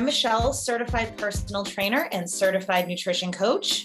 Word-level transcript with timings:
I'm 0.00 0.06
Michelle, 0.06 0.54
certified 0.54 1.18
personal 1.18 1.62
trainer 1.62 2.08
and 2.10 2.28
certified 2.28 2.88
nutrition 2.88 3.30
coach. 3.30 3.84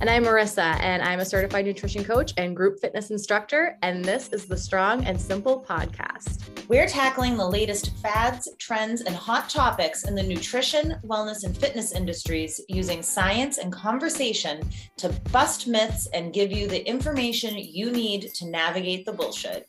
And 0.00 0.08
I'm 0.08 0.24
Marissa, 0.24 0.80
and 0.80 1.02
I'm 1.02 1.20
a 1.20 1.24
certified 1.26 1.66
nutrition 1.66 2.02
coach 2.02 2.32
and 2.38 2.56
group 2.56 2.80
fitness 2.80 3.10
instructor. 3.10 3.76
And 3.82 4.02
this 4.02 4.30
is 4.30 4.46
the 4.46 4.56
Strong 4.56 5.04
and 5.04 5.20
Simple 5.20 5.62
podcast. 5.68 6.48
We're 6.68 6.88
tackling 6.88 7.36
the 7.36 7.46
latest 7.46 7.94
fads, 7.98 8.48
trends, 8.58 9.02
and 9.02 9.14
hot 9.14 9.50
topics 9.50 10.04
in 10.04 10.14
the 10.14 10.22
nutrition, 10.22 10.94
wellness, 11.04 11.44
and 11.44 11.54
fitness 11.54 11.92
industries 11.92 12.58
using 12.70 13.02
science 13.02 13.58
and 13.58 13.70
conversation 13.70 14.66
to 14.96 15.10
bust 15.30 15.68
myths 15.68 16.08
and 16.14 16.32
give 16.32 16.50
you 16.50 16.68
the 16.68 16.88
information 16.88 17.54
you 17.58 17.90
need 17.90 18.32
to 18.32 18.46
navigate 18.46 19.04
the 19.04 19.12
bullshit. 19.12 19.68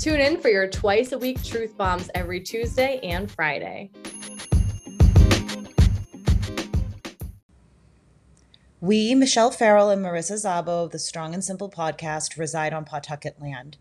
Tune 0.00 0.20
in 0.20 0.40
for 0.40 0.48
your 0.48 0.66
twice 0.66 1.12
a 1.12 1.18
week 1.18 1.42
truth 1.44 1.76
bombs 1.76 2.10
every 2.16 2.40
Tuesday 2.40 2.98
and 3.04 3.30
Friday. 3.30 3.92
We, 8.82 9.14
Michelle 9.14 9.50
Farrell 9.50 9.88
and 9.88 10.04
Marissa 10.04 10.34
Zabo 10.34 10.84
of 10.84 10.90
the 10.90 10.98
Strong 10.98 11.32
and 11.32 11.42
Simple 11.42 11.70
podcast, 11.70 12.36
reside 12.36 12.74
on 12.74 12.84
Pawtucket 12.84 13.40
land. 13.40 13.78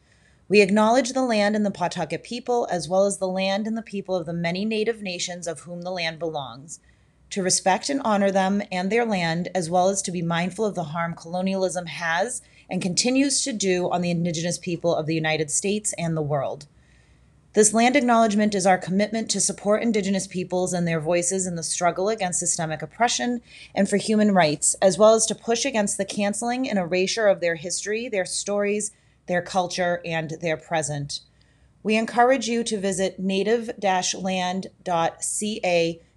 We 0.48 0.62
acknowledge 0.62 1.12
the 1.12 1.22
land 1.22 1.54
and 1.54 1.66
the 1.66 1.72
Pawtucket 1.72 2.24
people, 2.24 2.66
as 2.72 2.88
well 2.88 3.06
as 3.06 3.18
the 3.18 3.28
land 3.28 3.68
and 3.68 3.78
the 3.78 3.82
people 3.82 4.16
of 4.16 4.26
the 4.26 4.32
many 4.32 4.64
native 4.64 5.02
nations 5.02 5.48
of 5.48 5.60
whom 5.60 5.82
the 5.82 5.92
land 5.92 6.18
belongs, 6.18 6.80
to 7.32 7.44
respect 7.44 7.90
and 7.90 8.00
honor 8.06 8.32
them 8.32 8.62
and 8.72 8.90
their 8.90 9.06
land, 9.06 9.50
as 9.54 9.70
well 9.70 9.90
as 9.90 10.02
to 10.02 10.12
be 10.12 10.22
mindful 10.22 10.64
of 10.64 10.76
the 10.76 10.86
harm 10.86 11.14
colonialism 11.14 11.88
has 11.88 12.42
and 12.70 12.82
continues 12.82 13.42
to 13.42 13.52
do 13.52 13.92
on 13.92 14.00
the 14.00 14.12
Indigenous 14.12 14.58
people 14.58 14.96
of 14.96 15.08
the 15.08 15.16
United 15.16 15.52
States 15.52 15.94
and 15.98 16.16
the 16.16 16.22
world. 16.22 16.68
This 17.56 17.74
land 17.74 17.96
acknowledgement 17.96 18.54
is 18.54 18.66
our 18.66 18.78
commitment 18.78 19.32
to 19.32 19.40
support 19.40 19.82
Indigenous 19.82 20.28
peoples 20.28 20.74
and 20.74 20.86
their 20.86 21.00
voices 21.00 21.48
in 21.48 21.56
the 21.56 21.64
struggle 21.64 22.10
against 22.10 22.42
systemic 22.42 22.82
oppression 22.82 23.42
and 23.74 23.90
for 23.90 23.96
human 23.96 24.34
rights, 24.34 24.76
as 24.82 24.98
well 24.98 25.14
as 25.14 25.26
to 25.28 25.36
push 25.36 25.64
against 25.64 25.98
the 25.98 26.04
canceling 26.04 26.70
and 26.70 26.78
erasure 26.78 27.28
of 27.28 27.40
their 27.40 27.56
history, 27.56 28.10
their 28.10 28.26
stories, 28.26 28.92
their 29.28 29.42
culture, 29.42 30.02
and 30.04 30.32
their 30.42 30.58
present. 30.58 31.22
We 31.82 31.96
encourage 31.96 32.50
you 32.50 32.62
to 32.66 32.78
visit 32.78 33.20
native 33.20 33.72
land.ca 33.82 34.72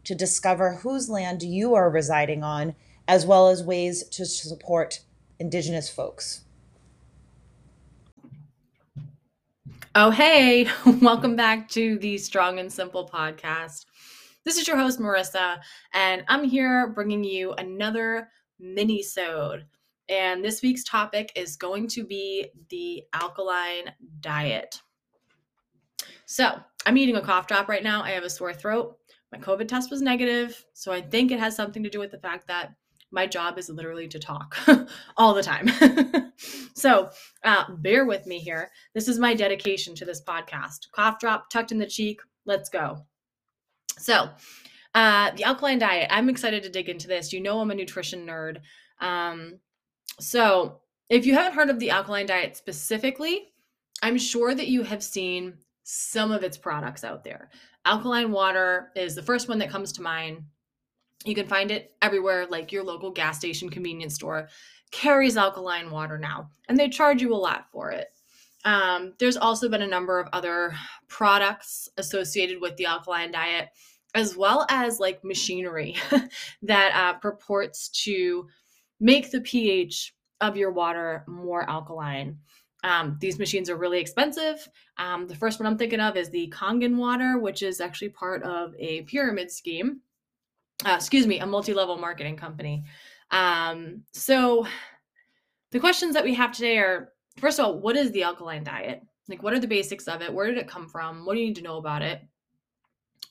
to 0.04 0.14
discover 0.16 0.74
whose 0.74 1.08
land 1.08 1.44
you 1.44 1.72
are 1.76 1.88
residing 1.88 2.42
on, 2.42 2.74
as 3.06 3.24
well 3.24 3.48
as 3.48 3.62
ways 3.62 4.02
to 4.08 4.26
support 4.26 5.02
Indigenous 5.38 5.88
folks. 5.88 6.40
Oh, 9.94 10.10
hey, 10.10 10.68
welcome 11.00 11.34
back 11.34 11.66
to 11.70 11.98
the 11.98 12.18
Strong 12.18 12.58
and 12.58 12.70
Simple 12.70 13.08
podcast. 13.08 13.86
This 14.44 14.58
is 14.58 14.68
your 14.68 14.76
host, 14.76 15.00
Marissa, 15.00 15.60
and 15.94 16.24
I'm 16.28 16.44
here 16.44 16.88
bringing 16.88 17.24
you 17.24 17.52
another 17.54 18.28
mini-sode. 18.60 19.64
And 20.10 20.44
this 20.44 20.60
week's 20.60 20.84
topic 20.84 21.32
is 21.34 21.56
going 21.56 21.88
to 21.88 22.04
be 22.04 22.48
the 22.68 23.02
alkaline 23.14 23.94
diet. 24.20 24.78
So, 26.26 26.60
I'm 26.84 26.98
eating 26.98 27.16
a 27.16 27.22
cough 27.22 27.46
drop 27.46 27.68
right 27.68 27.82
now. 27.82 28.02
I 28.02 28.10
have 28.10 28.24
a 28.24 28.30
sore 28.30 28.52
throat. 28.52 28.98
My 29.32 29.38
COVID 29.38 29.68
test 29.68 29.90
was 29.90 30.02
negative, 30.02 30.64
so 30.74 30.92
I 30.92 31.00
think 31.00 31.30
it 31.30 31.40
has 31.40 31.56
something 31.56 31.82
to 31.82 31.90
do 31.90 31.98
with 31.98 32.10
the 32.10 32.18
fact 32.18 32.46
that 32.48 32.72
my 33.10 33.26
job 33.26 33.58
is 33.58 33.68
literally 33.68 34.08
to 34.08 34.18
talk 34.18 34.56
all 35.16 35.34
the 35.34 35.42
time. 35.42 35.68
so 36.74 37.10
uh, 37.44 37.64
bear 37.78 38.04
with 38.04 38.26
me 38.26 38.38
here. 38.38 38.70
This 38.94 39.08
is 39.08 39.18
my 39.18 39.34
dedication 39.34 39.94
to 39.96 40.04
this 40.04 40.22
podcast. 40.22 40.90
Cough 40.92 41.18
drop 41.18 41.50
tucked 41.50 41.72
in 41.72 41.78
the 41.78 41.86
cheek. 41.86 42.20
Let's 42.44 42.68
go. 42.68 43.06
So, 43.98 44.30
uh, 44.94 45.30
the 45.32 45.44
alkaline 45.44 45.78
diet. 45.78 46.08
I'm 46.10 46.28
excited 46.28 46.62
to 46.62 46.70
dig 46.70 46.88
into 46.88 47.08
this. 47.08 47.32
You 47.32 47.40
know, 47.40 47.60
I'm 47.60 47.70
a 47.70 47.74
nutrition 47.74 48.26
nerd. 48.26 48.58
Um, 49.00 49.58
so, 50.20 50.80
if 51.08 51.24
you 51.24 51.34
haven't 51.34 51.54
heard 51.54 51.70
of 51.70 51.78
the 51.78 51.90
alkaline 51.90 52.26
diet 52.26 52.56
specifically, 52.56 53.52
I'm 54.02 54.18
sure 54.18 54.54
that 54.54 54.68
you 54.68 54.82
have 54.82 55.02
seen 55.02 55.54
some 55.84 56.30
of 56.30 56.42
its 56.42 56.58
products 56.58 57.02
out 57.04 57.24
there. 57.24 57.50
Alkaline 57.84 58.30
water 58.30 58.90
is 58.94 59.14
the 59.14 59.22
first 59.22 59.48
one 59.48 59.58
that 59.58 59.70
comes 59.70 59.92
to 59.92 60.02
mind. 60.02 60.42
You 61.24 61.34
can 61.34 61.48
find 61.48 61.70
it 61.70 61.94
everywhere, 62.00 62.46
like 62.46 62.70
your 62.70 62.84
local 62.84 63.10
gas 63.10 63.38
station, 63.38 63.70
convenience 63.70 64.14
store 64.14 64.48
carries 64.90 65.36
alkaline 65.36 65.90
water 65.90 66.18
now, 66.18 66.50
and 66.68 66.78
they 66.78 66.88
charge 66.88 67.20
you 67.20 67.34
a 67.34 67.36
lot 67.36 67.66
for 67.70 67.90
it. 67.90 68.08
Um, 68.64 69.14
there's 69.18 69.36
also 69.36 69.68
been 69.68 69.82
a 69.82 69.86
number 69.86 70.18
of 70.18 70.28
other 70.32 70.74
products 71.08 71.88
associated 71.96 72.60
with 72.60 72.76
the 72.76 72.86
alkaline 72.86 73.32
diet, 73.32 73.68
as 74.14 74.36
well 74.36 74.66
as 74.68 74.98
like 74.98 75.24
machinery 75.24 75.96
that 76.62 76.94
uh, 76.94 77.18
purports 77.18 77.88
to 78.04 78.48
make 79.00 79.30
the 79.30 79.40
pH 79.40 80.14
of 80.40 80.56
your 80.56 80.72
water 80.72 81.24
more 81.26 81.68
alkaline. 81.68 82.38
Um, 82.84 83.16
these 83.20 83.38
machines 83.38 83.68
are 83.68 83.76
really 83.76 84.00
expensive. 84.00 84.68
Um, 84.98 85.26
the 85.26 85.34
first 85.34 85.58
one 85.58 85.66
I'm 85.66 85.78
thinking 85.78 86.00
of 86.00 86.16
is 86.16 86.30
the 86.30 86.52
Kangen 86.56 86.96
water, 86.96 87.38
which 87.38 87.62
is 87.62 87.80
actually 87.80 88.10
part 88.10 88.42
of 88.44 88.72
a 88.78 89.02
pyramid 89.02 89.50
scheme 89.50 90.00
uh, 90.86 90.94
excuse 90.96 91.26
me, 91.26 91.40
a 91.40 91.46
multi-level 91.46 91.96
marketing 91.96 92.36
company. 92.36 92.84
Um, 93.30 94.04
so 94.12 94.66
the 95.70 95.80
questions 95.80 96.14
that 96.14 96.24
we 96.24 96.34
have 96.34 96.52
today 96.52 96.78
are 96.78 97.12
first 97.38 97.58
of 97.58 97.66
all, 97.66 97.78
what 97.78 97.96
is 97.96 98.10
the 98.12 98.22
alkaline 98.22 98.64
diet? 98.64 99.02
Like, 99.28 99.42
what 99.42 99.52
are 99.52 99.60
the 99.60 99.66
basics 99.66 100.08
of 100.08 100.22
it? 100.22 100.32
Where 100.32 100.46
did 100.46 100.58
it 100.58 100.68
come 100.68 100.88
from? 100.88 101.24
What 101.24 101.34
do 101.34 101.40
you 101.40 101.46
need 101.46 101.56
to 101.56 101.62
know 101.62 101.76
about 101.76 102.02
it? 102.02 102.22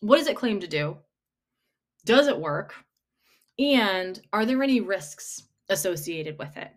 What 0.02 0.18
does 0.18 0.28
it 0.28 0.36
claim 0.36 0.60
to 0.60 0.68
do? 0.68 0.98
Does 2.06 2.28
it 2.28 2.40
work? 2.40 2.76
And 3.58 4.22
are 4.32 4.46
there 4.46 4.62
any 4.62 4.80
risks 4.80 5.44
associated 5.70 6.38
with 6.38 6.56
it? 6.56 6.70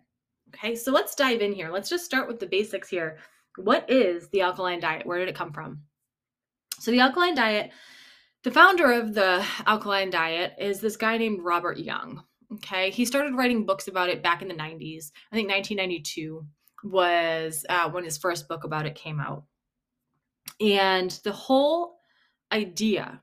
Okay, 0.49 0.75
so 0.75 0.91
let's 0.91 1.15
dive 1.15 1.41
in 1.41 1.53
here. 1.53 1.69
Let's 1.69 1.89
just 1.89 2.03
start 2.03 2.27
with 2.27 2.39
the 2.39 2.47
basics 2.47 2.89
here. 2.89 3.19
What 3.57 3.89
is 3.89 4.27
the 4.29 4.41
alkaline 4.41 4.79
diet? 4.79 5.05
Where 5.05 5.19
did 5.19 5.29
it 5.29 5.35
come 5.35 5.53
from? 5.53 5.81
So, 6.79 6.89
the 6.89 6.99
alkaline 6.99 7.35
diet 7.35 7.71
the 8.43 8.51
founder 8.51 8.91
of 8.91 9.13
the 9.13 9.45
alkaline 9.65 10.09
diet 10.09 10.53
is 10.59 10.79
this 10.79 10.97
guy 10.97 11.17
named 11.17 11.41
Robert 11.41 11.77
Young. 11.77 12.23
Okay, 12.53 12.89
he 12.89 13.05
started 13.05 13.35
writing 13.35 13.65
books 13.65 13.87
about 13.87 14.09
it 14.09 14.23
back 14.23 14.41
in 14.41 14.47
the 14.47 14.53
90s. 14.53 15.11
I 15.31 15.35
think 15.35 15.49
1992 15.49 16.45
was 16.83 17.65
uh, 17.69 17.89
when 17.89 18.03
his 18.03 18.17
first 18.17 18.47
book 18.47 18.63
about 18.63 18.85
it 18.85 18.95
came 18.95 19.19
out. 19.19 19.43
And 20.59 21.11
the 21.23 21.31
whole 21.31 21.99
idea 22.51 23.21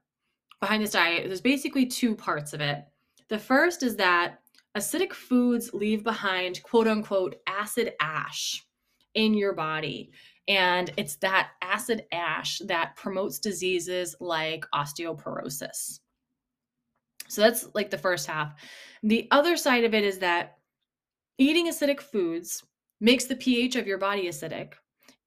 behind 0.61 0.83
this 0.83 0.93
diet, 0.93 1.25
there's 1.27 1.41
basically 1.41 1.87
two 1.87 2.15
parts 2.15 2.53
of 2.53 2.61
it. 2.61 2.85
The 3.29 3.39
first 3.39 3.83
is 3.83 3.97
that 3.97 4.41
acidic 4.77 5.13
foods 5.13 5.75
leave 5.75 6.05
behind 6.05 6.63
quote 6.63 6.87
unquote 6.87 7.37
acid 7.47 7.93
ash 8.01 8.65
in 9.19 9.35
your 9.35 9.53
body. 9.53 10.13
And 10.47 10.91
it's 10.97 11.17
that 11.17 11.51
acid 11.61 12.05
ash 12.13 12.61
that 12.67 12.97
promotes 12.97 13.41
diseases 13.41 14.15
like 14.21 14.65
osteoporosis. 14.73 15.99
So 17.29 17.43
that's 17.43 17.69
like 17.75 17.91
the 17.91 17.99
first 17.99 18.27
half. 18.29 18.55
The 19.03 19.27
other 19.33 19.57
side 19.57 19.85
of 19.85 19.93
it 19.93 20.05
is 20.05 20.21
that 20.21 20.59
eating 21.37 21.69
acidic 21.69 22.01
foods 22.01 22.63
makes 23.01 23.25
the 23.25 23.37
pH 23.37 23.75
of 23.77 23.89
your 23.89 23.99
body 23.99 24.29
acidic. 24.29 24.75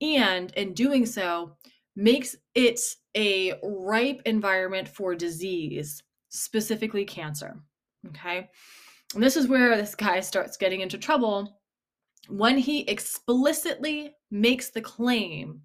And 0.01 0.51
in 0.53 0.74
doing 0.74 1.06
so, 1.06 1.57
makes 1.96 2.35
it 2.56 2.80
a 3.16 3.53
ripe 3.62 4.22
environment 4.25 4.88
for 4.88 5.13
disease, 5.16 6.01
specifically 6.30 7.03
cancer. 7.03 7.62
Okay. 8.07 8.50
And 9.13 9.22
this 9.22 9.35
is 9.35 9.47
where 9.47 9.75
this 9.75 9.94
guy 9.94 10.22
starts 10.22 10.56
getting 10.56 10.80
into 10.80 10.97
trouble 10.97 11.60
when 12.27 12.57
he 12.57 12.81
explicitly 12.81 14.15
makes 14.29 14.69
the 14.69 14.81
claim 14.81 15.61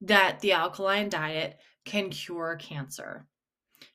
that 0.00 0.40
the 0.40 0.52
alkaline 0.52 1.08
diet 1.08 1.58
can 1.84 2.10
cure 2.10 2.56
cancer. 2.56 3.26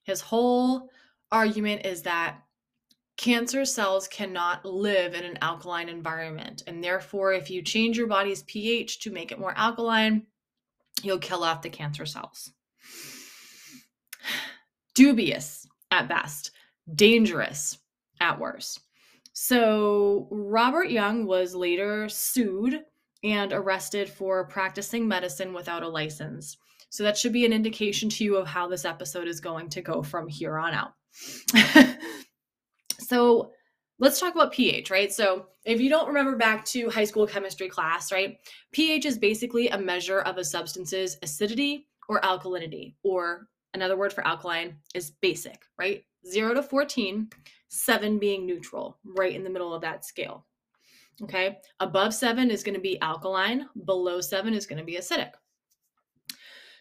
His 0.04 0.22
whole 0.22 0.90
argument 1.32 1.86
is 1.86 2.04
that 2.04 2.42
cancer 3.18 3.66
cells 3.66 4.08
cannot 4.08 4.66
live 4.66 5.14
in 5.14 5.24
an 5.24 5.38
alkaline 5.42 5.90
environment. 5.90 6.64
And 6.68 6.84
therefore, 6.84 7.34
if 7.34 7.50
you 7.50 7.62
change 7.62 7.98
your 7.98 8.08
body's 8.08 8.44
pH 8.44 9.00
to 9.02 9.12
make 9.12 9.32
it 9.32 9.40
more 9.40 9.54
alkaline, 9.58 10.28
you'll 11.02 11.20
kill 11.20 11.44
off 11.44 11.62
the 11.62 11.70
cancer 11.70 12.06
cells. 12.06 12.52
Dubious 14.96 15.68
at 15.92 16.08
best, 16.08 16.52
dangerous 16.94 17.78
at 18.20 18.40
worst. 18.40 18.80
So, 19.38 20.30
Robert 20.32 20.90
Young 20.90 21.26
was 21.26 21.54
later 21.54 22.08
sued 22.08 22.86
and 23.22 23.52
arrested 23.52 24.10
for 24.10 24.48
practicing 24.48 25.10
medicine 25.10 25.52
without 25.52 25.84
a 25.84 25.90
license. 25.90 26.56
So, 26.90 27.04
that 27.04 27.18
should 27.18 27.34
be 27.34 27.46
an 27.46 27.52
indication 27.52 28.08
to 28.12 28.24
you 28.24 28.38
of 28.38 28.48
how 28.48 28.70
this 28.70 28.86
episode 28.86 29.28
is 29.28 29.42
going 29.42 29.68
to 29.72 29.82
go 29.82 30.02
from 30.02 30.30
here 30.30 30.58
on 30.58 30.74
out. 30.74 30.94
so, 32.98 33.52
let's 34.00 34.22
talk 34.22 34.34
about 34.34 34.54
pH, 34.54 34.90
right? 34.90 35.12
So, 35.12 35.48
if 35.66 35.82
you 35.82 35.90
don't 35.90 36.08
remember 36.08 36.38
back 36.38 36.64
to 36.68 36.90
high 36.90 37.04
school 37.04 37.28
chemistry 37.28 37.68
class, 37.68 38.14
right, 38.14 38.38
pH 38.72 39.04
is 39.04 39.18
basically 39.18 39.68
a 39.68 39.78
measure 39.78 40.22
of 40.22 40.38
a 40.38 40.46
substance's 40.46 41.18
acidity 41.22 41.88
or 42.08 42.22
alkalinity 42.22 42.94
or 43.04 43.50
another 43.74 43.98
word 43.98 44.14
for 44.14 44.26
alkaline, 44.26 44.78
is 44.94 45.12
basic, 45.22 45.64
right? 45.78 46.06
Zero 46.26 46.54
to 46.54 46.64
14, 46.64 47.30
seven 47.70 48.20
being 48.20 48.46
neutral, 48.46 49.00
right 49.04 49.36
in 49.36 49.44
the 49.44 49.50
middle 49.50 49.74
of 49.74 49.82
that 49.82 50.06
scale. 50.06 50.46
Okay. 51.22 51.58
Above 51.80 52.14
seven 52.14 52.52
is 52.52 52.64
going 52.64 52.76
to 52.76 52.82
be 52.82 53.00
alkaline, 53.02 53.68
below 53.86 54.22
seven 54.22 54.54
is 54.54 54.66
going 54.66 54.80
to 54.80 54.86
be 54.86 54.98
acidic. 54.98 55.32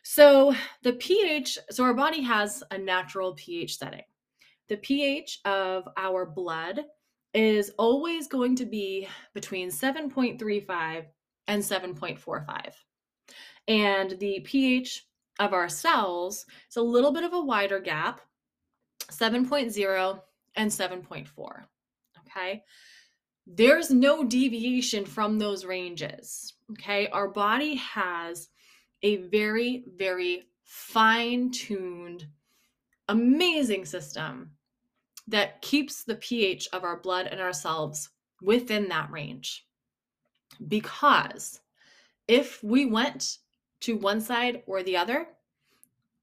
So 0.03 0.55
the 0.83 0.95
pH, 0.95 1.59
so 1.71 1.85
our 1.85 1.95
body 1.95 2.21
has 2.23 2.63
a 2.71 2.79
natural 2.79 3.35
pH 3.35 3.79
setting. 3.79 4.03
The 4.69 4.77
pH 4.79 5.41
of 5.45 5.89
our 5.97 6.27
blood 6.27 6.81
is 7.33 7.71
always 7.79 8.29
going 8.29 8.57
to 8.57 8.67
be 8.67 9.09
between 9.35 9.71
7.35 9.71 11.07
and 11.49 11.63
7.45. 11.63 12.73
And 13.67 14.19
the 14.19 14.41
pH 14.45 15.07
of 15.41 15.53
our 15.53 15.69
cells 15.69 16.47
is 16.69 16.77
a 16.77 16.83
little 16.83 17.13
bit 17.13 17.25
of 17.25 17.33
a 17.33 17.41
wider 17.41 17.81
gap 17.81 18.21
7.0 19.11 20.21
and 20.56 20.71
7.4. 20.71 21.27
Okay. 22.21 22.62
There's 23.47 23.91
no 23.91 24.25
deviation 24.25 25.05
from 25.05 25.39
those 25.39 25.65
ranges. 25.65 26.55
Okay. 26.73 27.09
Our 27.09 27.29
body 27.29 27.75
has 27.77 28.49
a 29.03 29.17
very, 29.17 29.85
very 29.97 30.45
fine 30.65 31.51
tuned, 31.51 32.27
amazing 33.09 33.85
system 33.85 34.53
that 35.29 35.62
keeps 35.62 36.05
the 36.05 36.17
pH 36.17 36.69
of 36.73 36.85
our 36.85 36.99
blood 37.00 37.27
and 37.27 37.41
our 37.41 37.53
cells 37.53 38.11
within 38.43 38.89
that 38.89 39.11
range. 39.11 39.67
Because 40.67 41.61
if 42.29 42.62
we 42.62 42.87
went 42.87 43.39
to 43.81 43.97
one 43.97 44.21
side 44.21 44.62
or 44.67 44.83
the 44.83 44.97
other, 44.97 45.27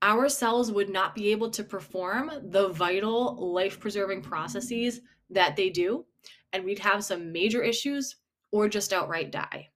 our 0.02 0.30
cells 0.30 0.72
would 0.72 0.90
not 0.90 1.16
be 1.16 1.32
able 1.32 1.50
to 1.52 1.64
perform 1.64 2.32
the 2.44 2.70
vital 2.70 3.54
life 3.54 3.80
preserving 3.80 4.22
processes 4.22 5.02
that 5.30 5.56
they 5.56 5.70
do. 5.70 6.06
And 6.54 6.64
we'd 6.64 6.80
have 6.80 7.04
some 7.04 7.32
major 7.32 7.62
issues 7.62 8.18
or 8.52 8.68
just 8.68 8.94
outright 8.94 9.32
die. 9.32 9.70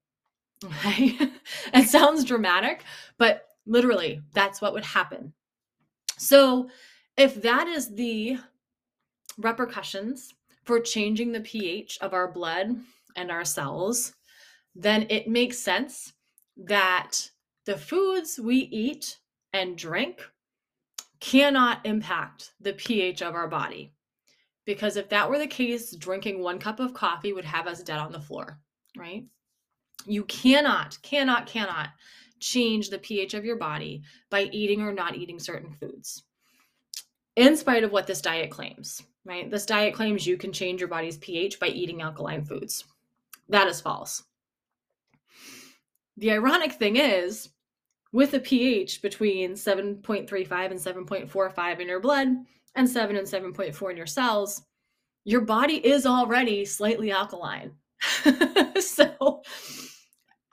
Okay. 0.64 1.18
it 1.74 1.90
sounds 1.90 2.24
dramatic, 2.24 2.84
but 3.18 3.48
literally, 3.66 4.22
that's 4.34 4.62
what 4.62 4.74
would 4.74 4.86
happen. 4.86 5.34
So, 6.18 6.70
if 7.18 7.42
that 7.42 7.68
is 7.68 7.94
the 7.94 8.38
repercussions 9.38 10.34
for 10.64 10.80
changing 10.80 11.32
the 11.32 11.42
pH 11.42 11.98
of 12.02 12.14
our 12.14 12.32
blood 12.32 12.76
and 13.16 13.32
our 13.32 13.46
cells, 13.46 14.14
then 14.76 15.06
it 15.10 15.28
makes 15.28 15.58
sense 15.60 16.14
that 16.58 17.30
the 17.66 17.78
foods 17.78 18.40
we 18.42 18.58
eat 18.58 19.18
and 19.56 19.78
drink 19.78 20.22
cannot 21.22 21.86
impact 21.86 22.52
the 22.60 22.74
pH 22.74 23.22
of 23.22 23.36
our 23.36 23.48
body. 23.48 23.94
Because 24.66 24.98
if 24.98 25.08
that 25.10 25.30
were 25.30 25.40
the 25.40 25.48
case, 25.48 25.96
drinking 25.96 26.42
one 26.42 26.60
cup 26.60 26.82
of 26.82 26.94
coffee 26.94 27.32
would 27.32 27.46
have 27.46 27.66
us 27.66 27.82
dead 27.82 28.00
on 28.00 28.12
the 28.12 28.20
floor, 28.20 28.60
right? 28.98 29.24
You 30.06 30.26
cannot, 30.26 30.98
cannot, 31.02 31.48
cannot 31.48 31.90
change 32.40 32.90
the 32.90 33.00
pH 33.00 33.34
of 33.34 33.46
your 33.46 33.56
body 33.56 34.04
by 34.30 34.44
eating 34.52 34.82
or 34.82 34.92
not 34.92 35.16
eating 35.16 35.40
certain 35.40 35.72
foods, 35.72 36.24
in 37.38 37.56
spite 37.56 37.86
of 37.86 37.94
what 37.94 38.08
this 38.08 38.22
diet 38.22 38.52
claims, 38.52 39.02
right? 39.24 39.50
This 39.50 39.66
diet 39.66 39.94
claims 39.94 40.28
you 40.28 40.36
can 40.36 40.52
change 40.52 40.82
your 40.82 40.90
body's 40.90 41.18
pH 41.18 41.62
by 41.62 41.68
eating 41.68 42.02
alkaline 42.02 42.44
foods. 42.44 42.84
That 43.48 43.68
is 43.68 43.80
false. 43.80 44.24
The 46.18 46.32
ironic 46.32 46.74
thing 46.74 46.98
is, 46.98 47.50
with 48.16 48.34
a 48.34 48.40
pH 48.40 49.02
between 49.02 49.52
7.35 49.52 50.72
and 50.72 50.80
7.45 50.80 51.80
in 51.82 51.88
your 51.90 52.00
blood 52.00 52.30
and 52.76 52.90
7 52.90 53.18
and 53.18 53.28
7.4 53.28 53.92
in 53.92 53.98
your 53.98 54.06
cells, 54.06 54.62
your 55.26 55.42
body 55.42 55.86
is 55.86 56.06
already 56.06 56.64
slightly 56.64 57.12
alkaline. 57.12 57.74
so 58.80 59.42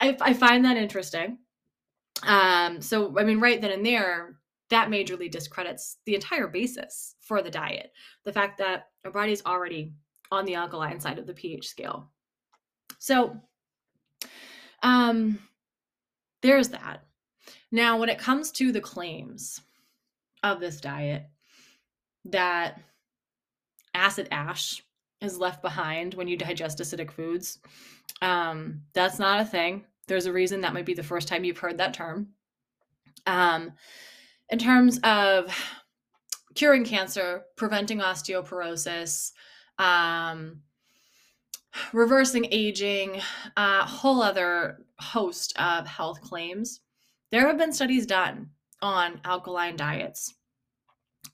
I, 0.01 0.17
I, 0.19 0.33
find 0.33 0.65
that 0.65 0.75
interesting. 0.75 1.37
Um, 2.23 2.81
so, 2.81 3.17
I 3.17 3.23
mean, 3.23 3.39
right 3.39 3.61
then 3.61 3.71
and 3.71 3.85
there, 3.85 4.35
that 4.69 4.89
majorly 4.89 5.31
discredits 5.31 5.99
the 6.05 6.15
entire 6.15 6.49
basis 6.49 7.15
for 7.21 7.41
the 7.41 7.49
diet. 7.49 7.93
The 8.25 8.33
fact 8.33 8.57
that 8.57 8.87
our 9.05 9.11
body 9.11 9.31
is 9.31 9.43
already 9.45 9.93
on 10.31 10.43
the 10.43 10.55
alkaline 10.55 10.99
side 10.99 11.17
of 11.17 11.27
the 11.27 11.33
pH 11.33 11.69
scale. 11.69 12.11
So, 12.99 13.37
um, 14.81 15.39
there's 16.41 16.67
that. 16.67 17.05
Now, 17.73 17.97
when 17.97 18.09
it 18.09 18.19
comes 18.19 18.51
to 18.51 18.71
the 18.71 18.79
claims 18.79 19.59
of 20.43 20.59
this 20.59 20.79
diet, 20.79 21.25
that 22.25 22.79
acid 23.95 24.27
ash 24.29 24.83
is 25.21 25.39
left 25.39 25.63
behind 25.63 26.13
when 26.13 26.27
you 26.27 26.37
digest 26.37 26.77
acidic 26.77 27.09
foods, 27.09 27.57
um, 28.21 28.83
that's 28.93 29.17
not 29.17 29.41
a 29.41 29.45
thing. 29.45 29.85
There's 30.07 30.27
a 30.27 30.31
reason 30.31 30.61
that 30.61 30.75
might 30.75 30.85
be 30.85 30.93
the 30.93 31.01
first 31.01 31.27
time 31.27 31.43
you've 31.43 31.57
heard 31.57 31.79
that 31.79 31.95
term. 31.95 32.27
Um, 33.25 33.71
in 34.51 34.59
terms 34.59 34.99
of 35.03 35.51
curing 36.53 36.85
cancer, 36.85 37.41
preventing 37.55 38.01
osteoporosis, 38.01 39.31
um, 39.79 40.61
reversing 41.91 42.45
aging, 42.51 43.19
a 43.57 43.83
whole 43.83 44.21
other 44.21 44.85
host 44.99 45.59
of 45.59 45.87
health 45.87 46.21
claims 46.21 46.81
there 47.33 47.47
have 47.47 47.57
been 47.57 47.73
studies 47.73 48.05
done 48.05 48.47
on 48.83 49.19
alkaline 49.25 49.75
diets, 49.75 50.35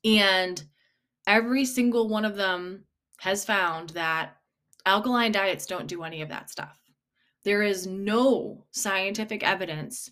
and 0.05 0.63
every 1.27 1.65
single 1.65 2.07
one 2.07 2.23
of 2.23 2.37
them 2.37 2.85
has 3.17 3.43
found 3.43 3.89
that 3.89 4.37
alkaline 4.85 5.33
diets 5.33 5.65
don't 5.65 5.87
do 5.87 6.03
any 6.03 6.21
of 6.21 6.29
that 6.29 6.49
stuff. 6.49 6.79
There 7.43 7.63
is 7.63 7.85
no 7.85 8.63
scientific 8.71 9.43
evidence 9.43 10.09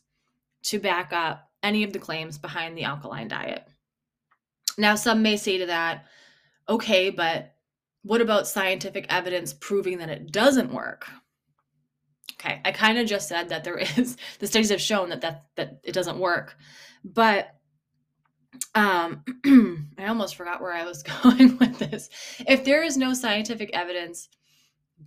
to 0.64 0.78
back 0.78 1.14
up 1.14 1.50
any 1.64 1.86
of 1.86 1.94
the 1.94 2.00
claims 2.00 2.38
behind 2.38 2.78
the 2.78 2.84
alkaline 2.84 3.30
diet. 3.30 3.66
Now, 4.78 4.96
some 4.96 5.22
may 5.22 5.38
say 5.38 5.58
to 5.58 5.68
that, 5.68 6.04
okay, 6.68 7.10
but 7.12 7.56
what 8.02 8.20
about 8.20 8.46
scientific 8.46 9.06
evidence 9.08 9.54
proving 9.54 10.00
that 10.00 10.10
it 10.10 10.34
doesn't 10.34 10.74
work? 10.74 11.08
Okay, 12.34 12.62
I 12.64 12.72
kind 12.72 12.98
of 12.98 13.08
just 13.08 13.28
said 13.28 13.50
that 13.50 13.64
there 13.64 13.78
is 13.78 14.18
the 14.40 14.48
studies 14.48 14.70
have 14.70 14.82
shown 14.82 15.10
that 15.10 15.22
that 15.22 15.46
that 15.56 15.80
it 15.84 15.94
doesn't 15.94 16.20
work, 16.20 16.56
but 17.04 17.54
um, 18.76 19.24
I 19.98 20.08
almost 20.08 20.36
forgot 20.36 20.62
where 20.62 20.74
I 20.74 20.86
was 20.86 21.04
going 21.24 21.58
with 21.58 21.80
this. 21.80 22.10
If 22.48 22.64
there 22.64 22.84
is 22.84 22.98
no 22.98 23.14
scientific 23.14 23.72
evidence 23.74 24.30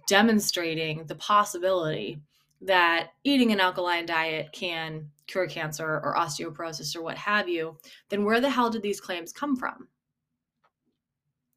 demonstrating 0.08 1.06
the 1.06 1.14
possibility 1.16 2.20
that 2.62 3.10
eating 3.24 3.52
an 3.52 3.60
alkaline 3.60 4.06
diet 4.06 4.50
can 4.52 5.10
cure 5.26 5.46
cancer 5.46 5.86
or 5.86 6.14
osteoporosis 6.16 6.94
or 6.94 7.02
what 7.02 7.16
have 7.16 7.48
you, 7.48 7.76
then 8.10 8.24
where 8.24 8.40
the 8.40 8.50
hell 8.50 8.70
did 8.70 8.82
these 8.82 9.00
claims 9.00 9.32
come 9.32 9.56
from? 9.56 9.88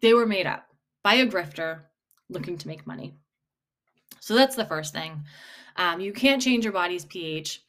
They 0.02 0.14
were 0.14 0.26
made 0.26 0.48
up 0.48 0.68
by 1.04 1.16
a 1.16 1.28
grifter 1.28 1.82
looking 2.30 2.58
to 2.58 2.68
make 2.68 2.88
money. 2.88 3.16
So 4.24 4.36
that's 4.36 4.56
the 4.56 4.64
first 4.64 4.94
thing. 4.94 5.26
Um, 5.76 6.00
you 6.00 6.14
can't 6.14 6.42
change 6.42 6.64
your 6.64 6.72
body's 6.72 7.04
pH. 7.04 7.62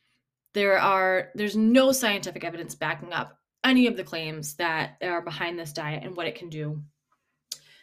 There 0.52 0.78
are 0.78 1.30
there's 1.34 1.56
no 1.56 1.90
scientific 1.90 2.44
evidence 2.44 2.76
backing 2.76 3.12
up 3.12 3.40
any 3.64 3.88
of 3.88 3.96
the 3.96 4.04
claims 4.04 4.54
that 4.54 4.96
are 5.02 5.20
behind 5.20 5.58
this 5.58 5.72
diet 5.72 6.04
and 6.04 6.16
what 6.16 6.28
it 6.28 6.36
can 6.36 6.48
do. 6.48 6.80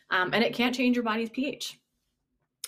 Um, 0.10 0.30
and 0.34 0.42
it 0.42 0.54
can't 0.54 0.74
change 0.74 0.96
your 0.96 1.04
body's 1.04 1.30
pH. 1.30 1.82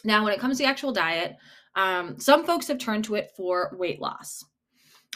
Now, 0.03 0.25
when 0.25 0.33
it 0.33 0.41
comes 0.41 0.57
to 0.57 0.63
the 0.63 0.69
actual 0.69 0.91
diet, 0.91 1.37
um, 1.77 2.19
some 2.19 2.45
folks 2.45 2.67
have 2.67 2.79
turned 2.79 3.05
to 3.05 3.15
it 3.15 3.31
for 3.37 3.73
weight 3.79 4.01
loss. 4.01 4.43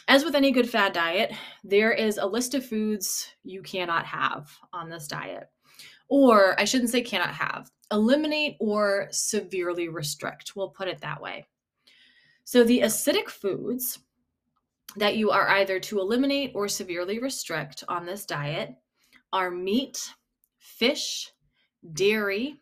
As 0.07 0.23
with 0.23 0.35
any 0.35 0.51
good 0.51 0.69
fad 0.69 0.93
diet, 0.93 1.33
there 1.65 1.91
is 1.91 2.17
a 2.17 2.25
list 2.25 2.53
of 2.53 2.65
foods 2.65 3.27
you 3.43 3.61
cannot 3.61 4.05
have 4.05 4.49
on 4.71 4.89
this 4.89 5.09
diet. 5.09 5.49
Or 6.07 6.57
I 6.57 6.63
shouldn't 6.63 6.91
say 6.91 7.01
cannot 7.01 7.33
have, 7.33 7.69
eliminate 7.91 8.57
or 8.59 9.07
severely 9.11 9.89
restrict. 9.89 10.55
We'll 10.55 10.69
put 10.69 10.87
it 10.87 11.01
that 11.01 11.21
way. 11.21 11.47
So 12.43 12.63
the 12.63 12.81
acidic 12.81 13.29
foods 13.29 13.99
that 14.95 15.17
you 15.17 15.31
are 15.31 15.49
either 15.49 15.79
to 15.79 15.99
eliminate 15.99 16.51
or 16.55 16.67
severely 16.67 17.19
restrict 17.19 17.83
on 17.87 18.05
this 18.05 18.25
diet 18.25 18.73
are 19.33 19.51
meat, 19.51 20.09
fish, 20.57 21.31
dairy, 21.93 22.61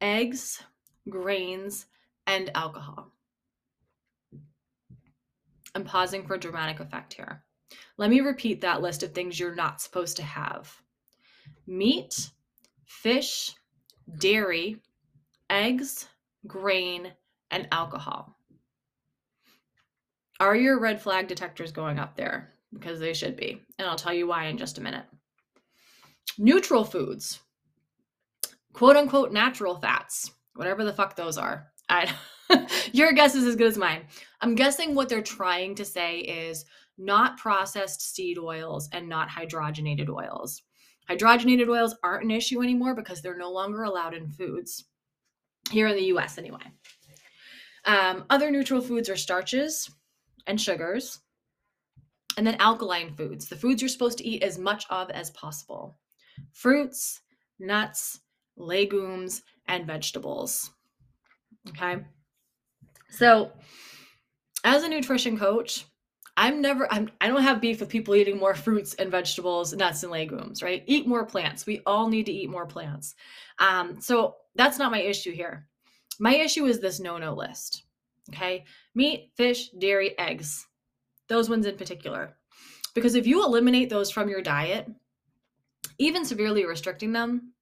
eggs, 0.00 0.62
grains, 1.08 1.86
and 2.26 2.50
alcohol. 2.54 3.10
I'm 5.74 5.84
pausing 5.84 6.26
for 6.26 6.36
dramatic 6.36 6.80
effect 6.80 7.14
here. 7.14 7.42
Let 7.96 8.10
me 8.10 8.20
repeat 8.20 8.60
that 8.60 8.82
list 8.82 9.02
of 9.02 9.12
things 9.12 9.38
you're 9.38 9.54
not 9.54 9.80
supposed 9.80 10.16
to 10.16 10.22
have 10.22 10.74
meat, 11.66 12.30
fish, 12.84 13.54
dairy, 14.18 14.78
eggs, 15.48 16.08
grain, 16.46 17.12
and 17.50 17.68
alcohol. 17.72 18.36
Are 20.40 20.56
your 20.56 20.78
red 20.80 21.00
flag 21.02 21.28
detectors 21.28 21.72
going 21.72 21.98
up 21.98 22.16
there? 22.16 22.54
Because 22.72 23.00
they 23.00 23.12
should 23.12 23.36
be. 23.36 23.60
And 23.78 23.88
I'll 23.88 23.96
tell 23.96 24.14
you 24.14 24.26
why 24.26 24.46
in 24.46 24.56
just 24.56 24.78
a 24.78 24.82
minute. 24.82 25.04
neutral 26.38 26.84
foods, 26.84 27.40
quote 28.72 28.96
unquote 28.96 29.32
natural 29.32 29.76
fats, 29.76 30.30
whatever 30.54 30.84
the 30.84 30.92
fuck 30.92 31.16
those 31.16 31.36
are. 31.36 31.68
I, 31.88 32.12
your 32.92 33.12
guess 33.12 33.34
is 33.34 33.44
as 33.44 33.56
good 33.56 33.66
as 33.66 33.78
mine. 33.78 34.02
I'm 34.40 34.54
guessing 34.54 34.94
what 34.94 35.08
they're 35.08 35.22
trying 35.22 35.74
to 35.76 35.84
say 35.84 36.20
is 36.20 36.64
not 36.96 37.38
processed 37.38 38.14
seed 38.14 38.38
oils 38.38 38.88
and 38.92 39.08
not 39.08 39.28
hydrogenated 39.28 40.08
oils. 40.08 40.62
Hydrogenated 41.10 41.68
oils 41.68 41.96
aren't 42.04 42.24
an 42.24 42.30
issue 42.30 42.62
anymore 42.62 42.94
because 42.94 43.20
they're 43.20 43.36
no 43.36 43.50
longer 43.50 43.82
allowed 43.82 44.14
in 44.14 44.28
foods, 44.28 44.84
here 45.70 45.88
in 45.88 45.96
the 45.96 46.04
US 46.04 46.38
anyway. 46.38 46.62
Um, 47.84 48.24
other 48.30 48.50
neutral 48.50 48.80
foods 48.80 49.08
are 49.08 49.16
starches 49.16 49.90
and 50.46 50.60
sugars, 50.60 51.20
and 52.36 52.46
then 52.46 52.56
alkaline 52.60 53.14
foods, 53.14 53.48
the 53.48 53.56
foods 53.56 53.82
you're 53.82 53.88
supposed 53.88 54.18
to 54.18 54.26
eat 54.26 54.44
as 54.44 54.56
much 54.56 54.84
of 54.88 55.10
as 55.10 55.30
possible 55.30 55.98
fruits, 56.52 57.20
nuts, 57.58 58.20
legumes, 58.56 59.42
and 59.66 59.86
vegetables. 59.86 60.70
Okay. 61.68 62.04
So, 63.10 63.52
as 64.64 64.84
a 64.84 64.88
nutrition 64.88 65.36
coach, 65.36 65.86
I'm 66.40 66.62
never 66.62 66.90
I'm 66.90 67.10
I 67.20 67.28
don't 67.28 67.42
have 67.42 67.60
beef 67.60 67.80
with 67.80 67.90
people 67.90 68.14
eating 68.14 68.38
more 68.38 68.54
fruits 68.54 68.94
and 68.94 69.10
vegetables, 69.10 69.74
nuts 69.74 70.04
and 70.04 70.10
legumes, 70.10 70.62
right? 70.62 70.82
Eat 70.86 71.06
more 71.06 71.26
plants. 71.26 71.66
We 71.66 71.82
all 71.84 72.08
need 72.08 72.24
to 72.26 72.32
eat 72.32 72.48
more 72.48 72.64
plants. 72.64 73.14
Um, 73.58 74.00
so 74.00 74.36
that's 74.54 74.78
not 74.78 74.90
my 74.90 75.02
issue 75.02 75.32
here. 75.32 75.68
My 76.18 76.34
issue 76.34 76.64
is 76.64 76.80
this 76.80 76.98
no-no 76.98 77.34
list. 77.34 77.84
Okay? 78.30 78.64
Meat, 78.94 79.32
fish, 79.36 79.68
dairy, 79.78 80.18
eggs. 80.18 80.66
Those 81.28 81.50
ones 81.50 81.66
in 81.66 81.76
particular. 81.76 82.38
Because 82.94 83.16
if 83.16 83.26
you 83.26 83.44
eliminate 83.44 83.90
those 83.90 84.10
from 84.10 84.30
your 84.30 84.40
diet, 84.40 84.88
even 85.98 86.24
severely 86.24 86.64
restricting 86.64 87.12
them, 87.12 87.52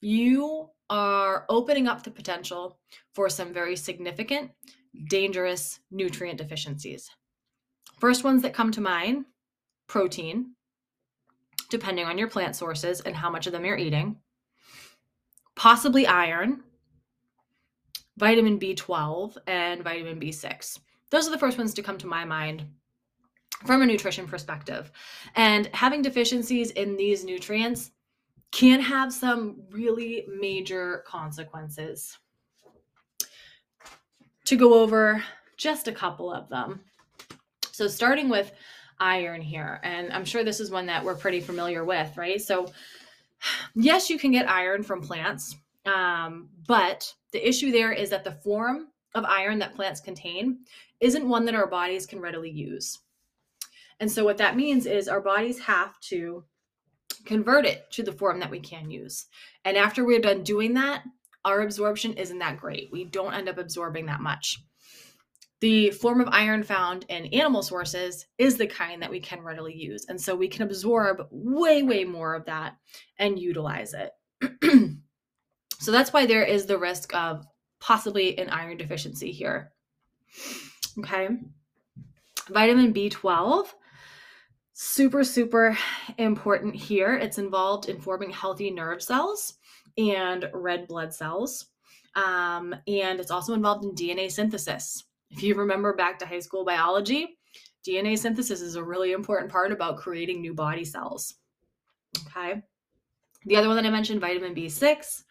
you 0.00 0.68
are 0.90 1.46
opening 1.48 1.86
up 1.86 2.02
the 2.02 2.10
potential 2.10 2.80
for 3.14 3.28
some 3.28 3.52
very 3.52 3.76
significant, 3.76 4.50
dangerous 5.08 5.78
nutrient 5.92 6.38
deficiencies. 6.38 7.08
First 7.98 8.24
ones 8.24 8.42
that 8.42 8.54
come 8.54 8.72
to 8.72 8.80
mind 8.80 9.24
protein, 9.86 10.54
depending 11.70 12.04
on 12.06 12.18
your 12.18 12.28
plant 12.28 12.56
sources 12.56 13.00
and 13.00 13.16
how 13.16 13.30
much 13.30 13.46
of 13.46 13.52
them 13.52 13.64
you're 13.64 13.76
eating, 13.76 14.16
possibly 15.54 16.06
iron, 16.06 16.62
vitamin 18.16 18.58
B12, 18.58 19.36
and 19.46 19.82
vitamin 19.82 20.20
B6. 20.20 20.78
Those 21.10 21.28
are 21.28 21.30
the 21.30 21.38
first 21.38 21.58
ones 21.58 21.74
to 21.74 21.82
come 21.82 21.98
to 21.98 22.06
my 22.06 22.24
mind 22.24 22.66
from 23.64 23.82
a 23.82 23.86
nutrition 23.86 24.26
perspective. 24.26 24.90
And 25.34 25.68
having 25.72 26.02
deficiencies 26.02 26.70
in 26.72 26.96
these 26.96 27.24
nutrients 27.24 27.92
can 28.52 28.80
have 28.80 29.12
some 29.12 29.62
really 29.70 30.26
major 30.38 31.04
consequences. 31.06 32.18
To 34.44 34.56
go 34.56 34.74
over 34.80 35.22
just 35.56 35.88
a 35.88 35.92
couple 35.92 36.32
of 36.32 36.48
them. 36.48 36.80
So, 37.76 37.88
starting 37.88 38.30
with 38.30 38.52
iron 38.98 39.42
here, 39.42 39.80
and 39.82 40.10
I'm 40.10 40.24
sure 40.24 40.42
this 40.42 40.60
is 40.60 40.70
one 40.70 40.86
that 40.86 41.04
we're 41.04 41.14
pretty 41.14 41.40
familiar 41.40 41.84
with, 41.84 42.16
right? 42.16 42.40
So, 42.40 42.72
yes, 43.74 44.08
you 44.08 44.18
can 44.18 44.30
get 44.30 44.48
iron 44.48 44.82
from 44.82 45.02
plants, 45.02 45.54
um, 45.84 46.48
but 46.66 47.12
the 47.32 47.46
issue 47.46 47.70
there 47.70 47.92
is 47.92 48.08
that 48.08 48.24
the 48.24 48.32
form 48.32 48.86
of 49.14 49.26
iron 49.26 49.58
that 49.58 49.74
plants 49.74 50.00
contain 50.00 50.60
isn't 51.00 51.28
one 51.28 51.44
that 51.44 51.54
our 51.54 51.66
bodies 51.66 52.06
can 52.06 52.18
readily 52.18 52.48
use. 52.48 52.98
And 54.00 54.10
so, 54.10 54.24
what 54.24 54.38
that 54.38 54.56
means 54.56 54.86
is 54.86 55.06
our 55.06 55.20
bodies 55.20 55.58
have 55.58 56.00
to 56.08 56.44
convert 57.26 57.66
it 57.66 57.90
to 57.90 58.02
the 58.02 58.12
form 58.12 58.40
that 58.40 58.50
we 58.50 58.60
can 58.60 58.90
use. 58.90 59.26
And 59.66 59.76
after 59.76 60.02
we're 60.02 60.20
done 60.20 60.44
doing 60.44 60.72
that, 60.74 61.02
our 61.44 61.60
absorption 61.60 62.14
isn't 62.14 62.38
that 62.38 62.56
great. 62.56 62.88
We 62.90 63.04
don't 63.04 63.34
end 63.34 63.50
up 63.50 63.58
absorbing 63.58 64.06
that 64.06 64.22
much. 64.22 64.62
The 65.60 65.90
form 65.90 66.20
of 66.20 66.28
iron 66.30 66.62
found 66.62 67.06
in 67.08 67.26
animal 67.26 67.62
sources 67.62 68.26
is 68.36 68.56
the 68.56 68.66
kind 68.66 69.00
that 69.02 69.10
we 69.10 69.20
can 69.20 69.40
readily 69.40 69.74
use. 69.74 70.04
And 70.08 70.20
so 70.20 70.34
we 70.34 70.48
can 70.48 70.62
absorb 70.62 71.26
way, 71.30 71.82
way 71.82 72.04
more 72.04 72.34
of 72.34 72.44
that 72.44 72.76
and 73.18 73.38
utilize 73.38 73.94
it. 73.94 74.12
so 75.78 75.90
that's 75.90 76.12
why 76.12 76.26
there 76.26 76.44
is 76.44 76.66
the 76.66 76.78
risk 76.78 77.14
of 77.14 77.46
possibly 77.80 78.38
an 78.38 78.50
iron 78.50 78.76
deficiency 78.76 79.32
here. 79.32 79.72
Okay. 80.98 81.28
Vitamin 82.50 82.92
B12, 82.92 83.66
super, 84.74 85.24
super 85.24 85.76
important 86.18 86.74
here. 86.74 87.16
It's 87.16 87.38
involved 87.38 87.88
in 87.88 87.98
forming 87.98 88.30
healthy 88.30 88.70
nerve 88.70 89.02
cells 89.02 89.54
and 89.96 90.48
red 90.52 90.86
blood 90.86 91.14
cells. 91.14 91.66
Um, 92.14 92.74
and 92.86 93.20
it's 93.20 93.30
also 93.30 93.52
involved 93.54 93.84
in 93.84 93.94
DNA 93.94 94.30
synthesis. 94.30 95.05
If 95.30 95.42
you 95.42 95.54
remember 95.54 95.94
back 95.94 96.18
to 96.20 96.26
high 96.26 96.40
school 96.40 96.64
biology, 96.64 97.38
DNA 97.86 98.18
synthesis 98.18 98.60
is 98.60 98.76
a 98.76 98.84
really 98.84 99.12
important 99.12 99.50
part 99.50 99.72
about 99.72 99.98
creating 99.98 100.40
new 100.40 100.54
body 100.54 100.84
cells. 100.84 101.34
Okay. 102.26 102.62
The 103.44 103.56
other 103.56 103.68
one 103.68 103.76
that 103.76 103.86
I 103.86 103.90
mentioned, 103.90 104.20
vitamin 104.20 104.54
B6. 104.54 105.22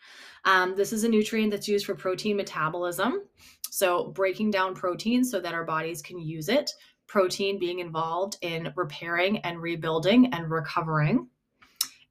Um, 0.46 0.75
this 0.75 0.94
is 0.94 1.04
a 1.04 1.10
nutrient 1.10 1.52
that's 1.52 1.68
used 1.68 1.86
for 1.86 1.96
protein 1.96 2.38
metabolism. 2.38 3.24
So, 3.70 4.10
breaking 4.12 4.52
down 4.52 4.74
protein 4.74 5.24
so 5.24 5.42
that 5.42 5.54
our 5.54 5.66
bodies 5.66 6.02
can 6.02 6.20
use 6.20 6.48
it. 6.48 6.72
Protein 7.08 7.60
being 7.60 7.80
involved 7.80 8.38
in 8.42 8.72
repairing 8.75 9.40
and 9.40 9.62
rebuilding 9.62 10.34
and 10.34 10.50
recovering. 10.50 11.28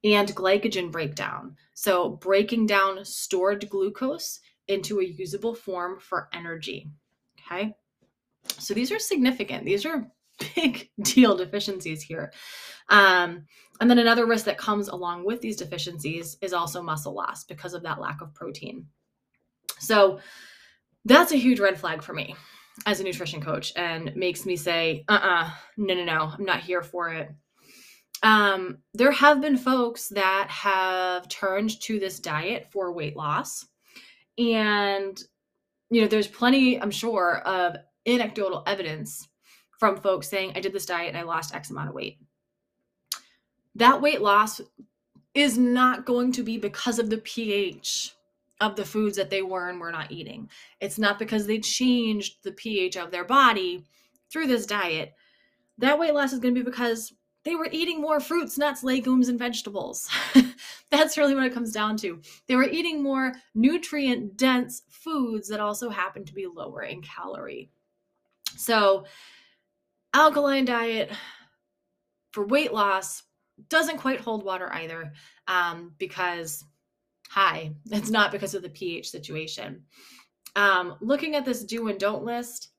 And 0.03 0.27
glycogen 0.35 0.91
breakdown. 0.91 1.55
So, 1.73 2.09
breaking 2.09 2.67
down 2.67 3.03
stored 3.03 3.67
glucose 3.67 4.41
into 4.67 4.99
a 4.99 5.05
usable 5.05 5.55
form 5.55 5.99
for 5.99 6.29
energy. 6.33 6.91
Okay. 7.45 7.75
So 8.47 8.73
these 8.73 8.91
are 8.91 8.99
significant. 8.99 9.65
These 9.65 9.85
are 9.85 10.07
big 10.55 10.89
deal 11.01 11.37
deficiencies 11.37 12.01
here. 12.01 12.31
Um, 12.89 13.45
and 13.81 13.89
then 13.89 13.99
another 13.99 14.25
risk 14.25 14.45
that 14.45 14.57
comes 14.57 14.87
along 14.87 15.25
with 15.25 15.41
these 15.41 15.57
deficiencies 15.57 16.37
is 16.41 16.53
also 16.53 16.81
muscle 16.81 17.13
loss 17.13 17.43
because 17.43 17.73
of 17.73 17.83
that 17.83 17.99
lack 17.99 18.21
of 18.21 18.33
protein. 18.33 18.87
So 19.79 20.19
that's 21.03 21.31
a 21.31 21.37
huge 21.37 21.59
red 21.59 21.79
flag 21.79 22.01
for 22.01 22.13
me 22.13 22.35
as 22.85 22.99
a 22.99 23.03
nutrition 23.03 23.41
coach 23.41 23.73
and 23.75 24.15
makes 24.15 24.45
me 24.45 24.55
say, 24.55 25.03
uh 25.07 25.13
uh-uh, 25.13 25.45
uh 25.45 25.49
no, 25.77 25.93
no, 25.93 26.03
no, 26.03 26.31
I'm 26.37 26.45
not 26.45 26.61
here 26.61 26.81
for 26.81 27.09
it. 27.09 27.29
Um, 28.23 28.79
there 28.93 29.11
have 29.11 29.41
been 29.41 29.57
folks 29.57 30.09
that 30.09 30.47
have 30.49 31.27
turned 31.27 31.79
to 31.81 31.99
this 31.99 32.19
diet 32.19 32.67
for 32.71 32.93
weight 32.93 33.15
loss. 33.15 33.67
And 34.37 35.21
you 35.95 36.01
know, 36.01 36.07
there's 36.07 36.27
plenty, 36.27 36.77
I'm 36.81 36.91
sure, 36.91 37.37
of 37.45 37.77
anecdotal 38.05 38.63
evidence 38.67 39.29
from 39.79 39.95
folks 39.95 40.27
saying, 40.27 40.51
I 40.53 40.59
did 40.59 40.73
this 40.73 40.85
diet 40.85 41.07
and 41.07 41.17
I 41.17 41.21
lost 41.21 41.55
X 41.55 41.69
amount 41.69 41.87
of 41.87 41.95
weight. 41.95 42.17
That 43.75 44.01
weight 44.01 44.19
loss 44.19 44.59
is 45.33 45.57
not 45.57 46.05
going 46.05 46.33
to 46.33 46.43
be 46.43 46.57
because 46.57 46.99
of 46.99 47.09
the 47.09 47.19
pH 47.19 48.13
of 48.59 48.75
the 48.75 48.83
foods 48.83 49.15
that 49.15 49.29
they 49.29 49.41
were 49.41 49.69
and 49.69 49.79
were 49.79 49.91
not 49.93 50.11
eating. 50.11 50.49
It's 50.81 50.99
not 50.99 51.17
because 51.17 51.47
they 51.47 51.59
changed 51.59 52.43
the 52.43 52.51
pH 52.51 52.97
of 52.97 53.09
their 53.09 53.23
body 53.23 53.85
through 54.29 54.47
this 54.47 54.65
diet. 54.65 55.13
That 55.77 55.97
weight 55.97 56.13
loss 56.13 56.33
is 56.33 56.39
going 56.39 56.55
to 56.55 56.61
be 56.61 56.69
because 56.69 57.13
they 57.45 57.55
were 57.55 57.69
eating 57.71 58.01
more 58.01 58.19
fruits, 58.19 58.57
nuts, 58.57 58.83
legumes, 58.83 59.29
and 59.29 59.37
vegetables. 59.37 60.09
That's 60.91 61.17
really 61.17 61.35
what 61.35 61.45
it 61.45 61.53
comes 61.53 61.71
down 61.71 61.95
to. 61.97 62.19
They 62.47 62.55
were 62.55 62.67
eating 62.67 63.01
more 63.01 63.33
nutrient 63.53 64.35
dense 64.35 64.81
foods 64.89 65.47
that 65.49 65.59
also 65.59 65.89
happen 65.89 66.25
to 66.25 66.33
be 66.33 66.47
lower 66.47 66.81
in 66.81 67.03
calorie. 67.03 67.69
So, 68.57 69.05
alkaline 70.13 70.65
diet 70.65 71.11
for 72.31 72.47
weight 72.47 72.73
loss 72.73 73.23
doesn't 73.69 73.97
quite 73.99 74.19
hold 74.19 74.43
water 74.43 74.73
either 74.73 75.13
um, 75.47 75.93
because, 75.99 76.63
hi, 77.29 77.71
it's 77.91 78.09
not 78.09 78.31
because 78.31 78.55
of 78.55 78.63
the 78.63 78.69
pH 78.69 79.09
situation. 79.09 79.83
Um, 80.55 80.95
looking 80.99 81.35
at 81.35 81.45
this 81.45 81.63
do 81.63 81.89
and 81.89 81.99
don't 81.99 82.23
list, 82.23 82.71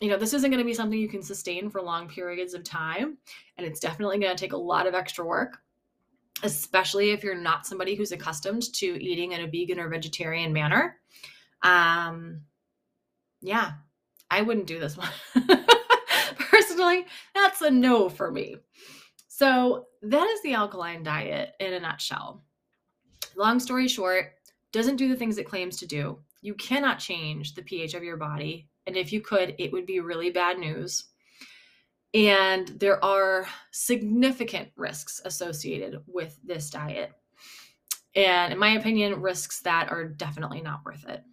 you 0.00 0.08
know, 0.08 0.16
this 0.16 0.34
isn't 0.34 0.50
going 0.50 0.62
to 0.62 0.66
be 0.66 0.74
something 0.74 0.98
you 0.98 1.08
can 1.08 1.22
sustain 1.22 1.70
for 1.70 1.80
long 1.80 2.08
periods 2.08 2.54
of 2.54 2.64
time. 2.64 3.18
And 3.56 3.66
it's 3.66 3.80
definitely 3.80 4.18
going 4.18 4.34
to 4.34 4.40
take 4.40 4.52
a 4.52 4.58
lot 4.58 4.86
of 4.86 4.94
extra 4.94 5.24
work, 5.24 5.58
especially 6.42 7.10
if 7.10 7.22
you're 7.22 7.34
not 7.34 7.66
somebody 7.66 7.94
who's 7.94 8.12
accustomed 8.12 8.72
to 8.74 8.86
eating 9.02 9.32
in 9.32 9.42
a 9.42 9.46
vegan 9.46 9.78
or 9.78 9.88
vegetarian 9.88 10.52
manner. 10.52 10.98
Um, 11.62 12.42
yeah, 13.40 13.72
I 14.30 14.42
wouldn't 14.42 14.66
do 14.66 14.80
this 14.80 14.96
one. 14.96 15.10
Personally, 16.38 17.06
that's 17.34 17.60
a 17.62 17.70
no 17.70 18.08
for 18.08 18.30
me. 18.30 18.56
So, 19.28 19.86
that 20.02 20.28
is 20.28 20.42
the 20.42 20.54
alkaline 20.54 21.02
diet 21.02 21.54
in 21.58 21.72
a 21.72 21.80
nutshell. 21.80 22.42
Long 23.36 23.58
story 23.58 23.88
short, 23.88 24.34
doesn't 24.70 24.96
do 24.96 25.08
the 25.08 25.16
things 25.16 25.38
it 25.38 25.48
claims 25.48 25.78
to 25.78 25.86
do. 25.86 26.18
You 26.42 26.54
cannot 26.54 26.98
change 26.98 27.54
the 27.54 27.62
pH 27.62 27.94
of 27.94 28.04
your 28.04 28.16
body 28.16 28.68
and 28.86 28.96
if 28.96 29.12
you 29.12 29.20
could, 29.20 29.54
it 29.58 29.72
would 29.72 29.86
be 29.86 30.00
really 30.00 30.30
bad 30.30 30.58
news. 30.58 31.06
And 32.12 32.68
there 32.68 33.04
are 33.04 33.46
significant 33.72 34.68
risks 34.76 35.20
associated 35.24 36.00
with 36.06 36.38
this 36.44 36.70
diet. 36.70 37.12
And 38.14 38.52
in 38.52 38.58
my 38.58 38.74
opinion, 38.74 39.20
risks 39.20 39.60
that 39.62 39.90
are 39.90 40.04
definitely 40.04 40.60
not 40.60 40.84
worth 40.84 41.04
it. 41.08 41.24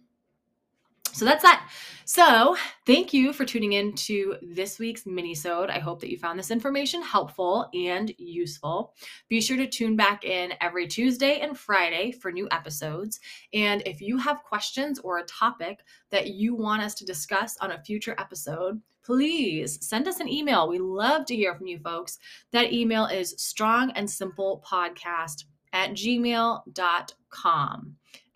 So 1.12 1.24
that's 1.24 1.42
that. 1.42 1.68
So 2.04 2.56
thank 2.84 3.12
you 3.12 3.32
for 3.32 3.44
tuning 3.44 3.74
in 3.74 3.94
to 3.94 4.36
this 4.42 4.78
week's 4.78 5.06
mini-sode. 5.06 5.70
I 5.70 5.78
hope 5.78 6.00
that 6.00 6.10
you 6.10 6.18
found 6.18 6.38
this 6.38 6.50
information 6.50 7.00
helpful 7.02 7.68
and 7.74 8.12
useful. 8.18 8.94
Be 9.28 9.40
sure 9.40 9.56
to 9.56 9.68
tune 9.68 9.94
back 9.94 10.24
in 10.24 10.54
every 10.60 10.88
Tuesday 10.88 11.40
and 11.40 11.56
Friday 11.56 12.10
for 12.12 12.32
new 12.32 12.48
episodes. 12.50 13.20
And 13.54 13.82
if 13.86 14.00
you 14.00 14.16
have 14.18 14.42
questions 14.42 14.98
or 15.00 15.18
a 15.18 15.24
topic 15.24 15.84
that 16.10 16.28
you 16.28 16.54
want 16.54 16.82
us 16.82 16.94
to 16.96 17.04
discuss 17.04 17.56
on 17.58 17.72
a 17.72 17.82
future 17.82 18.16
episode, 18.18 18.80
please 19.04 19.78
send 19.86 20.08
us 20.08 20.18
an 20.18 20.28
email. 20.28 20.68
We 20.68 20.78
love 20.78 21.26
to 21.26 21.36
hear 21.36 21.54
from 21.54 21.66
you 21.66 21.78
folks. 21.78 22.18
That 22.52 22.72
email 22.72 23.06
is 23.06 23.34
strong 23.36 23.90
and 23.92 24.10
simple 24.10 24.64
podcast 24.66 25.44
at 25.72 25.90
gmail.com. 25.92 26.66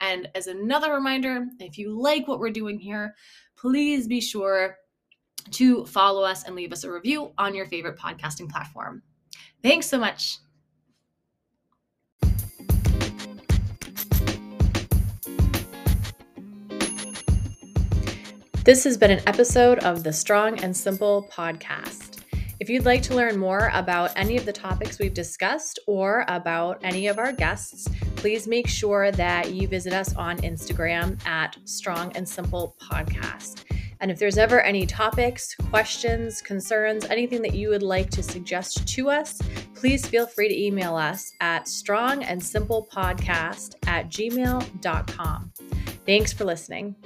And 0.01 0.29
as 0.35 0.47
another 0.47 0.93
reminder, 0.93 1.47
if 1.59 1.79
you 1.79 1.99
like 1.99 2.29
what 2.29 2.39
we're 2.39 2.51
doing 2.51 2.79
here, 2.79 3.15
please 3.57 4.07
be 4.07 4.21
sure 4.21 4.77
to 5.53 5.85
follow 5.87 6.23
us 6.23 6.45
and 6.45 6.55
leave 6.55 6.73
us 6.73 6.85
a 6.85 6.91
review 6.91 7.33
on 7.39 7.55
your 7.55 7.67
favorite 7.67 7.99
podcasting 7.99 8.51
platform. 8.51 9.03
Thanks 9.63 9.87
so 9.87 9.99
much. 9.99 10.39
This 18.65 18.83
has 18.83 18.99
been 18.99 19.13
an 19.13 19.23
episode 19.29 19.79
of 19.79 20.03
the 20.03 20.13
Strong 20.13 20.59
and 20.65 20.77
Simple 20.77 21.31
podcast. 21.33 22.23
If 22.59 22.69
you'd 22.69 22.85
like 22.85 23.01
to 23.03 23.15
learn 23.15 23.39
more 23.39 23.71
about 23.73 24.11
any 24.17 24.37
of 24.37 24.45
the 24.45 24.53
topics 24.53 24.99
we've 24.99 25.15
discussed 25.15 25.79
or 25.87 26.25
about 26.27 26.81
any 26.83 27.07
of 27.07 27.19
our 27.19 27.31
guests, 27.31 27.87
please 28.17 28.49
make 28.49 28.67
sure 28.67 29.13
that 29.13 29.53
you 29.53 29.69
visit 29.69 29.93
us 29.93 30.17
on 30.17 30.39
Instagram 30.39 31.25
at 31.27 31.57
Strong 31.65 32.17
and 32.17 32.27
Simple 32.29 32.75
Podcast. 32.81 33.63
And 34.01 34.11
if 34.11 34.19
there's 34.19 34.39
ever 34.39 34.61
any 34.61 34.85
topics, 34.87 35.55
questions, 35.71 36.43
concerns, 36.43 37.05
anything 37.07 37.41
that 37.43 37.55
you 37.55 37.69
would 37.71 37.83
like 37.83 38.11
to 38.11 38.23
suggest 38.23 38.87
to 38.89 39.09
us, 39.11 39.41
please 39.75 40.07
feel 40.07 40.27
free 40.27 40.49
to 40.49 40.61
email 40.61 40.97
us 40.97 41.33
at 41.41 41.67
strongandsimplepodcast 41.67 43.75
at 43.87 44.09
gmail.com. 44.09 45.53
Thanks 46.05 46.33
for 46.33 46.45
listening. 46.45 46.97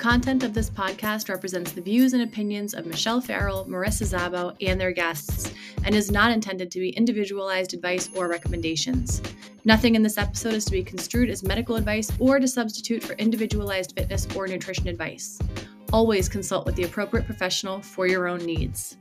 Content 0.00 0.42
of 0.42 0.54
this 0.54 0.70
podcast 0.70 1.28
represents 1.28 1.72
the 1.72 1.80
views 1.82 2.14
and 2.14 2.22
opinions 2.22 2.72
of 2.72 2.86
Michelle 2.86 3.20
Farrell, 3.20 3.66
Marissa 3.66 4.06
Zabo, 4.06 4.56
and 4.66 4.80
their 4.80 4.92
guests, 4.92 5.52
and 5.84 5.94
is 5.94 6.10
not 6.10 6.32
intended 6.32 6.70
to 6.70 6.80
be 6.80 6.88
individualized 6.88 7.74
advice 7.74 8.08
or 8.16 8.26
recommendations. 8.26 9.20
Nothing 9.66 9.96
in 9.96 10.02
this 10.02 10.16
episode 10.16 10.54
is 10.54 10.64
to 10.64 10.72
be 10.72 10.82
construed 10.82 11.28
as 11.28 11.42
medical 11.42 11.76
advice 11.76 12.10
or 12.18 12.40
to 12.40 12.48
substitute 12.48 13.02
for 13.04 13.12
individualized 13.14 13.92
fitness 13.94 14.26
or 14.34 14.48
nutrition 14.48 14.88
advice. 14.88 15.38
Always 15.92 16.30
consult 16.30 16.64
with 16.64 16.76
the 16.76 16.84
appropriate 16.84 17.26
professional 17.26 17.82
for 17.82 18.06
your 18.06 18.26
own 18.26 18.38
needs. 18.38 18.96